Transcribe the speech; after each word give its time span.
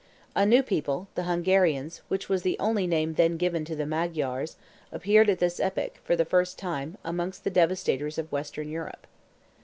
A 0.35 0.47
new 0.47 0.63
people, 0.63 1.09
the 1.13 1.25
Hungarians, 1.25 2.01
which 2.07 2.27
was 2.27 2.41
the 2.41 2.57
only 2.57 2.87
name 2.87 3.13
then 3.13 3.37
given 3.37 3.63
to 3.65 3.75
the 3.75 3.85
Magyars, 3.85 4.55
appeared 4.91 5.29
at 5.29 5.37
this 5.37 5.59
epoch, 5.59 5.99
for 6.03 6.15
the 6.15 6.25
first 6.25 6.57
time, 6.57 6.97
amongst 7.05 7.43
the 7.43 7.51
devastators 7.51 8.17
of 8.17 8.31
Western 8.31 8.67
Europe. 8.67 9.05